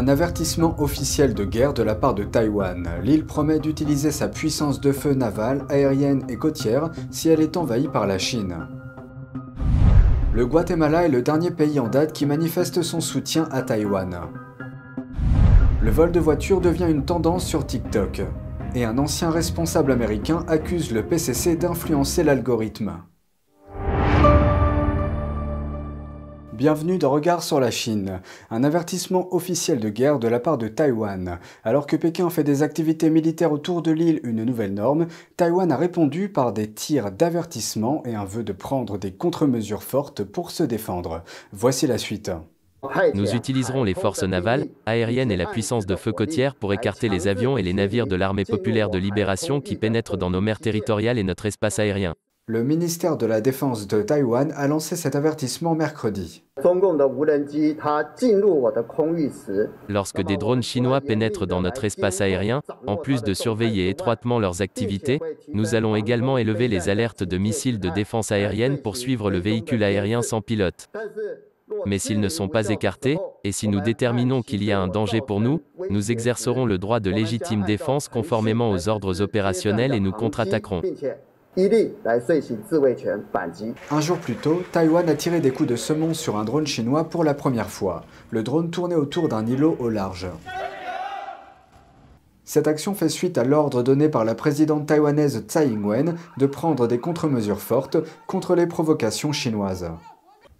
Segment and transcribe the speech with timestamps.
[0.00, 2.88] Un avertissement officiel de guerre de la part de Taïwan.
[3.02, 7.86] L'île promet d'utiliser sa puissance de feu navale, aérienne et côtière si elle est envahie
[7.86, 8.66] par la Chine.
[10.32, 14.20] Le Guatemala est le dernier pays en date qui manifeste son soutien à Taïwan.
[15.82, 18.22] Le vol de voitures devient une tendance sur TikTok.
[18.74, 23.02] Et un ancien responsable américain accuse le PCC d'influencer l'algorithme.
[26.60, 28.20] Bienvenue dans Regard sur la Chine,
[28.50, 31.38] un avertissement officiel de guerre de la part de Taïwan.
[31.64, 35.06] Alors que Pékin fait des activités militaires autour de l'île une nouvelle norme,
[35.38, 40.22] Taïwan a répondu par des tirs d'avertissement et un vœu de prendre des contre-mesures fortes
[40.22, 41.24] pour se défendre.
[41.50, 42.30] Voici la suite.
[43.14, 47.26] Nous utiliserons les forces navales, aériennes et la puissance de feu côtière pour écarter les
[47.26, 51.16] avions et les navires de l'armée populaire de libération qui pénètrent dans nos mers territoriales
[51.16, 52.14] et notre espace aérien.
[52.52, 56.42] Le ministère de la Défense de Taïwan a lancé cet avertissement mercredi.
[59.88, 64.62] Lorsque des drones chinois pénètrent dans notre espace aérien, en plus de surveiller étroitement leurs
[64.62, 65.20] activités,
[65.52, 69.84] nous allons également élever les alertes de missiles de défense aérienne pour suivre le véhicule
[69.84, 70.88] aérien sans pilote.
[71.86, 75.20] Mais s'ils ne sont pas écartés, et si nous déterminons qu'il y a un danger
[75.20, 80.10] pour nous, nous exercerons le droit de légitime défense conformément aux ordres opérationnels et nous
[80.10, 80.82] contre-attaquerons.
[83.90, 87.08] Un jour plus tôt, Taïwan a tiré des coups de semonce sur un drone chinois
[87.08, 88.04] pour la première fois.
[88.30, 90.28] Le drone tournait autour d'un îlot au large.
[92.44, 96.86] Cette action fait suite à l'ordre donné par la présidente taïwanaise Tsai Ing-wen de prendre
[96.86, 97.96] des contre-mesures fortes
[98.28, 99.90] contre les provocations chinoises.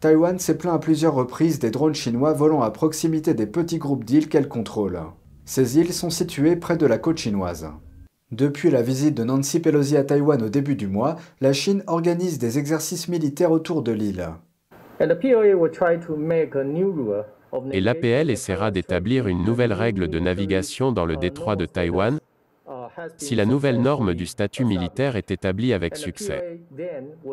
[0.00, 4.04] Taïwan s'est plaint à plusieurs reprises des drones chinois volant à proximité des petits groupes
[4.04, 5.00] d'îles qu'elle contrôle.
[5.44, 7.68] Ces îles sont situées près de la côte chinoise.
[8.30, 12.38] Depuis la visite de Nancy Pelosi à Taïwan au début du mois, la Chine organise
[12.38, 14.28] des exercices militaires autour de l'île.
[17.72, 22.18] Et l'APL essaiera d'établir une nouvelle règle de navigation dans le détroit de Taïwan,
[23.16, 26.60] si la nouvelle norme du statut militaire est établie avec succès.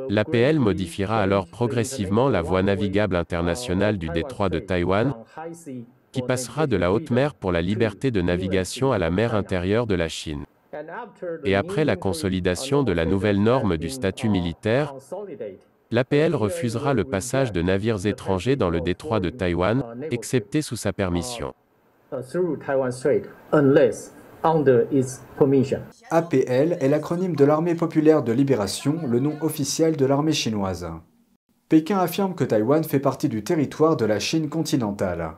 [0.07, 5.13] L'APL modifiera alors progressivement la voie navigable internationale du détroit de Taïwan,
[6.13, 9.88] qui passera de la haute mer pour la liberté de navigation à la mer intérieure
[9.88, 10.45] de la Chine.
[11.44, 14.94] Et après la consolidation de la nouvelle norme du statut militaire,
[15.91, 20.94] l'APL refusera le passage de navires étrangers dans le détroit de Taïwan, excepté sous sa
[20.94, 21.53] permission.
[26.12, 30.88] APL est l'acronyme de l'Armée populaire de libération, le nom officiel de l'armée chinoise.
[31.68, 35.31] Pékin affirme que Taïwan fait partie du territoire de la Chine continentale.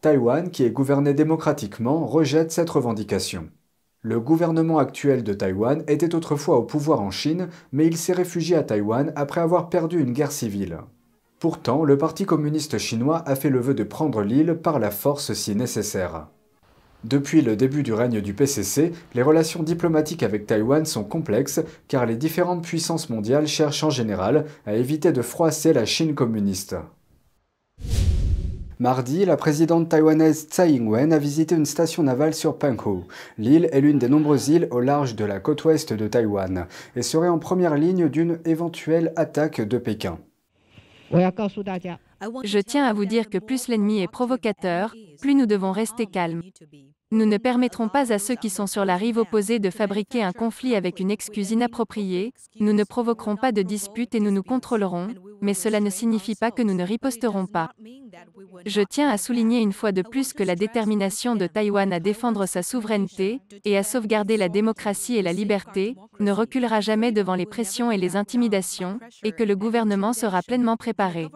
[0.00, 3.50] Taïwan, qui est gouverné démocratiquement, rejette cette revendication.
[4.02, 8.56] Le gouvernement actuel de Taïwan était autrefois au pouvoir en Chine, mais il s'est réfugié
[8.56, 10.78] à Taïwan après avoir perdu une guerre civile.
[11.38, 15.34] Pourtant, le Parti communiste chinois a fait le vœu de prendre l'île par la force
[15.34, 16.28] si nécessaire.
[17.04, 22.06] Depuis le début du règne du PCC, les relations diplomatiques avec Taïwan sont complexes car
[22.06, 26.74] les différentes puissances mondiales cherchent en général à éviter de froisser la Chine communiste.
[28.80, 33.02] Mardi, la présidente taïwanaise Tsai Ing-wen a visité une station navale sur Penghu.
[33.36, 37.02] L'île est l'une des nombreuses îles au large de la côte ouest de Taïwan et
[37.02, 40.18] serait en première ligne d'une éventuelle attaque de Pékin.
[41.12, 46.40] Je tiens à vous dire que plus l'ennemi est provocateur, plus nous devons rester calmes.
[47.12, 50.30] Nous ne permettrons pas à ceux qui sont sur la rive opposée de fabriquer un
[50.30, 55.08] conflit avec une excuse inappropriée, nous ne provoquerons pas de dispute et nous nous contrôlerons,
[55.40, 57.70] mais cela ne signifie pas que nous ne riposterons pas.
[58.64, 62.46] Je tiens à souligner une fois de plus que la détermination de Taïwan à défendre
[62.46, 67.46] sa souveraineté et à sauvegarder la démocratie et la liberté ne reculera jamais devant les
[67.46, 71.28] pressions et les intimidations, et que le gouvernement sera pleinement préparé.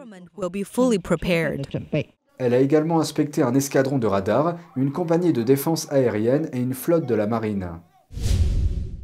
[2.39, 6.75] Elle a également inspecté un escadron de radars, une compagnie de défense aérienne et une
[6.75, 7.69] flotte de la marine.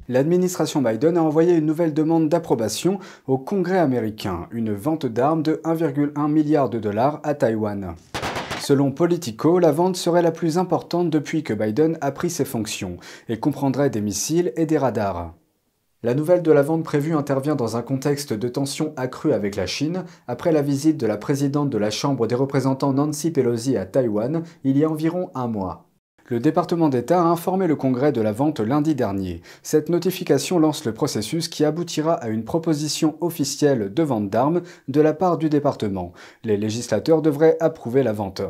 [0.08, 2.98] L'administration Biden a envoyé une nouvelle demande d'approbation
[3.28, 7.94] au Congrès américain, une vente d'armes de 1,1 milliard de dollars à Taïwan.
[8.60, 12.96] Selon Politico, la vente serait la plus importante depuis que Biden a pris ses fonctions
[13.28, 15.32] et comprendrait des missiles et des radars.
[16.02, 19.66] La nouvelle de la vente prévue intervient dans un contexte de tension accrue avec la
[19.66, 23.84] Chine, après la visite de la présidente de la Chambre des représentants Nancy Pelosi à
[23.84, 25.90] Taïwan il y a environ un mois.
[26.24, 29.42] Le département d'État a informé le Congrès de la vente lundi dernier.
[29.62, 35.02] Cette notification lance le processus qui aboutira à une proposition officielle de vente d'armes de
[35.02, 36.12] la part du département.
[36.44, 38.40] Les législateurs devraient approuver la vente.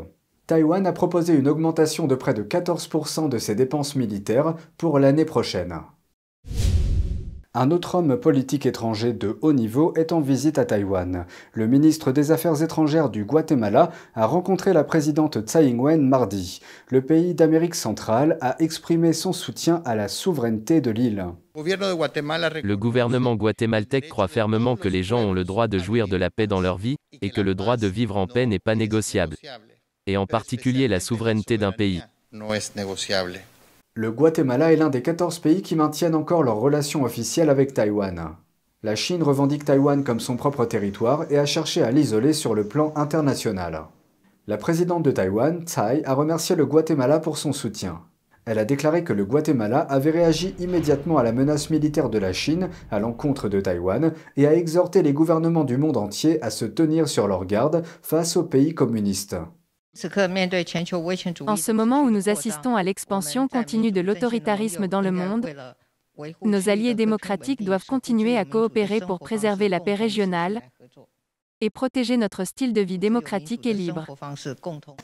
[0.47, 5.25] Taïwan a proposé une augmentation de près de 14% de ses dépenses militaires pour l'année
[5.25, 5.81] prochaine.
[7.53, 11.27] Un autre homme politique étranger de haut niveau est en visite à Taïwan.
[11.53, 16.61] Le ministre des Affaires étrangères du Guatemala a rencontré la présidente Tsai Ing-wen mardi.
[16.91, 21.27] Le pays d'Amérique centrale a exprimé son soutien à la souveraineté de l'île.
[21.57, 26.31] Le gouvernement guatémaltèque croit fermement que les gens ont le droit de jouir de la
[26.31, 29.35] paix dans leur vie, et que le droit de vivre en paix n'est pas négociable,
[30.07, 32.01] et en particulier la souveraineté d'un pays.
[33.97, 38.37] Le Guatemala est l'un des 14 pays qui maintiennent encore leurs relations officielles avec Taïwan.
[38.85, 42.63] La Chine revendique Taïwan comme son propre territoire et a cherché à l'isoler sur le
[42.63, 43.87] plan international.
[44.47, 48.03] La présidente de Taïwan, Tsai, a remercié le Guatemala pour son soutien.
[48.45, 52.33] Elle a déclaré que le Guatemala avait réagi immédiatement à la menace militaire de la
[52.33, 56.65] Chine à l'encontre de Taïwan et a exhorté les gouvernements du monde entier à se
[56.65, 59.35] tenir sur leur garde face aux pays communistes.
[61.47, 65.49] En ce moment où nous assistons à l'expansion continue de l'autoritarisme dans le monde,
[66.43, 70.63] nos alliés démocratiques doivent continuer à coopérer pour préserver la paix régionale
[71.61, 74.07] et protéger notre style de vie démocratique et libre.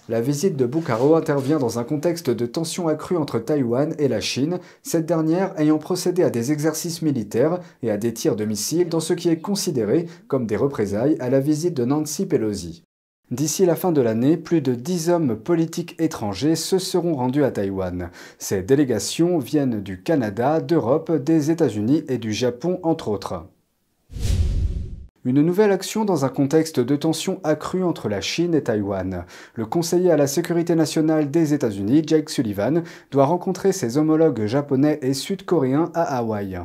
[0.08, 4.20] La visite de Bukharo intervient dans un contexte de tensions accrues entre Taïwan et la
[4.20, 8.88] Chine, cette dernière ayant procédé à des exercices militaires et à des tirs de missiles
[8.88, 12.85] dans ce qui est considéré comme des représailles à la visite de Nancy Pelosi.
[13.32, 17.50] D'ici la fin de l'année, plus de 10 hommes politiques étrangers se seront rendus à
[17.50, 18.11] Taïwan.
[18.38, 23.46] Ces délégations viennent du Canada, d'Europe, des États-Unis et du Japon, entre autres.
[25.25, 29.25] Une nouvelle action dans un contexte de tension accrue entre la Chine et Taïwan.
[29.55, 35.00] Le conseiller à la sécurité nationale des États-Unis, Jake Sullivan, doit rencontrer ses homologues japonais
[35.02, 36.61] et sud-coréens à Hawaï.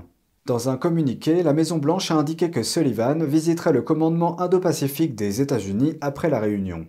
[0.47, 5.97] Dans un communiqué, la Maison-Blanche a indiqué que Sullivan visiterait le commandement Indo-Pacifique des États-Unis
[6.01, 6.87] après la réunion.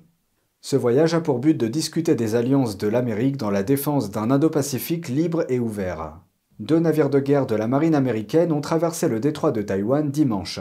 [0.63, 4.31] Ce voyage a pour but de discuter des alliances de l'Amérique dans la défense d'un
[4.31, 6.19] Indo-Pacifique libre et ouvert.
[6.61, 10.61] Deux navires de guerre de la marine américaine ont traversé le détroit de Taïwan dimanche.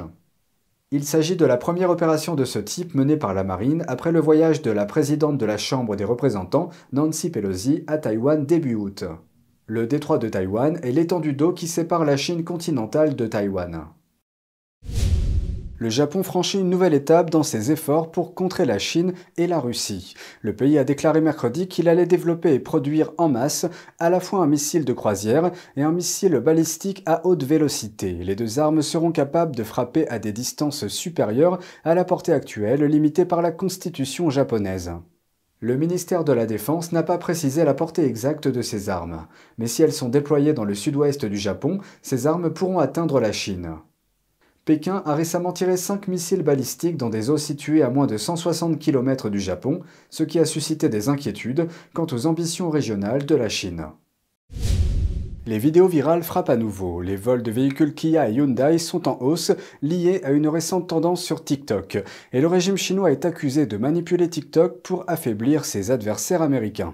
[0.91, 4.19] Il s'agit de la première opération de ce type menée par la marine après le
[4.19, 9.05] voyage de la présidente de la Chambre des représentants, Nancy Pelosi, à Taïwan début août.
[9.73, 13.85] Le détroit de Taïwan est l'étendue d'eau qui sépare la Chine continentale de Taïwan.
[15.77, 19.61] Le Japon franchit une nouvelle étape dans ses efforts pour contrer la Chine et la
[19.61, 20.13] Russie.
[20.41, 23.65] Le pays a déclaré mercredi qu'il allait développer et produire en masse
[23.97, 28.11] à la fois un missile de croisière et un missile balistique à haute vélocité.
[28.11, 32.83] Les deux armes seront capables de frapper à des distances supérieures à la portée actuelle
[32.83, 34.91] limitée par la constitution japonaise.
[35.63, 39.27] Le ministère de la Défense n'a pas précisé la portée exacte de ces armes,
[39.59, 43.31] mais si elles sont déployées dans le sud-ouest du Japon, ces armes pourront atteindre la
[43.31, 43.75] Chine.
[44.65, 48.79] Pékin a récemment tiré 5 missiles balistiques dans des eaux situées à moins de 160
[48.79, 53.47] km du Japon, ce qui a suscité des inquiétudes quant aux ambitions régionales de la
[53.47, 53.85] Chine.
[55.47, 57.01] Les vidéos virales frappent à nouveau.
[57.01, 59.51] Les vols de véhicules Kia et Hyundai sont en hausse,
[59.81, 62.03] liés à une récente tendance sur TikTok.
[62.31, 66.93] Et le régime chinois est accusé de manipuler TikTok pour affaiblir ses adversaires américains.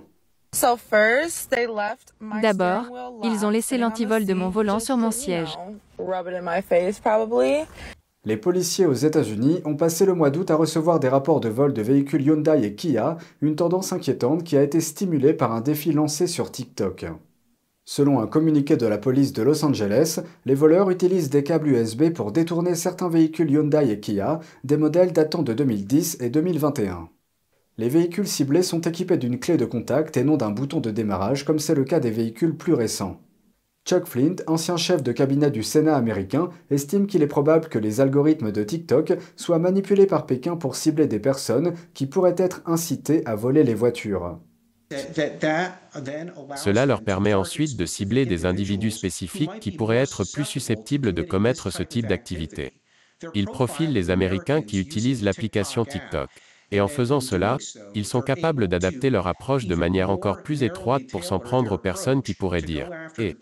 [2.42, 2.86] D'abord,
[3.24, 5.58] ils ont laissé l'antivol de mon volant sur mon siège.
[8.24, 11.74] Les policiers aux États-Unis ont passé le mois d'août à recevoir des rapports de vol
[11.74, 15.92] de véhicules Hyundai et Kia, une tendance inquiétante qui a été stimulée par un défi
[15.92, 17.08] lancé sur TikTok.
[17.90, 22.10] Selon un communiqué de la police de Los Angeles, les voleurs utilisent des câbles USB
[22.10, 27.08] pour détourner certains véhicules Hyundai et Kia, des modèles datant de 2010 et 2021.
[27.78, 31.46] Les véhicules ciblés sont équipés d'une clé de contact et non d'un bouton de démarrage
[31.46, 33.22] comme c'est le cas des véhicules plus récents.
[33.86, 38.02] Chuck Flint, ancien chef de cabinet du Sénat américain, estime qu'il est probable que les
[38.02, 43.26] algorithmes de TikTok soient manipulés par Pékin pour cibler des personnes qui pourraient être incitées
[43.26, 44.40] à voler les voitures.
[44.92, 51.22] Cela leur permet ensuite de cibler des individus spécifiques qui pourraient être plus susceptibles de
[51.24, 52.74] commettre ce type d'activité.
[53.34, 56.30] Ils profilent les Américains qui utilisent l'application TikTok.
[56.72, 57.58] Et en faisant cela,
[57.96, 61.78] ils sont capables d'adapter leur approche de manière encore plus étroite pour s'en prendre aux
[61.78, 62.90] personnes qui pourraient dire⁇
[63.20, 63.38] Eh,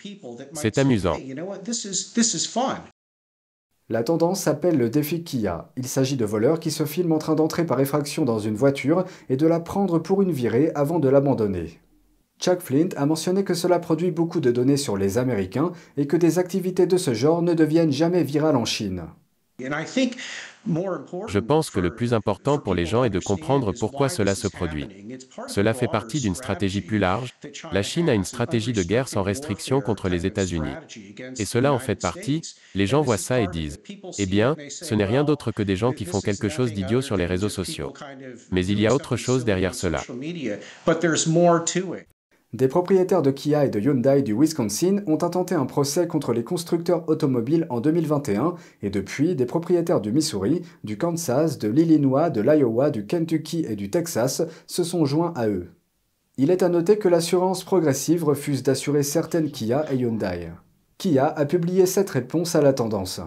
[0.54, 1.18] c'est amusant⁇
[3.88, 5.72] la tendance s'appelle le défi Kia.
[5.78, 9.06] Il s'agit de voleurs qui se filment en train d'entrer par effraction dans une voiture
[9.30, 11.80] et de la prendre pour une virée avant de l'abandonner.
[12.40, 16.18] Chuck Flint a mentionné que cela produit beaucoup de données sur les Américains et que
[16.18, 19.04] des activités de ce genre ne deviennent jamais virales en Chine.
[19.60, 24.48] Je pense que le plus important pour les gens est de comprendre pourquoi cela se
[24.48, 24.88] produit.
[25.48, 27.34] Cela fait partie d'une stratégie plus large.
[27.72, 30.74] La Chine a une stratégie de guerre sans restriction contre les États-Unis.
[31.38, 32.42] Et cela en fait partie.
[32.74, 33.80] Les gens voient ça et disent,
[34.18, 37.16] eh bien, ce n'est rien d'autre que des gens qui font quelque chose d'idiot sur
[37.16, 37.94] les réseaux sociaux.
[38.52, 40.02] Mais il y a autre chose derrière cela.
[42.56, 46.46] Des propriétaires de Kia et de Hyundai du Wisconsin ont intenté un procès contre les
[46.46, 52.40] constructeurs automobiles en 2021 et depuis, des propriétaires du Missouri, du Kansas, de l'Illinois, de
[52.40, 55.68] l'Iowa, du Kentucky et du Texas se sont joints à eux.
[56.38, 60.48] Il est à noter que l'assurance progressive refuse d'assurer certaines Kia et Hyundai.
[60.98, 63.20] Kia a publié cette réponse à la tendance.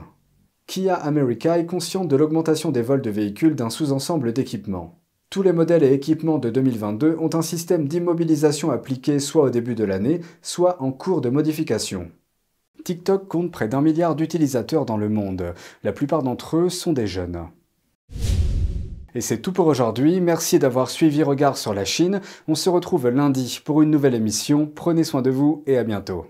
[0.66, 4.97] Kia America est consciente de l'augmentation des vols de véhicules d'un sous-ensemble d'équipements.
[5.30, 9.74] Tous les modèles et équipements de 2022 ont un système d'immobilisation appliqué soit au début
[9.74, 12.10] de l'année, soit en cours de modification.
[12.82, 15.52] TikTok compte près d'un milliard d'utilisateurs dans le monde.
[15.84, 17.46] La plupart d'entre eux sont des jeunes.
[19.14, 22.22] Et c'est tout pour aujourd'hui, merci d'avoir suivi Regard sur la Chine.
[22.46, 24.70] On se retrouve lundi pour une nouvelle émission.
[24.74, 26.24] Prenez soin de vous et à bientôt.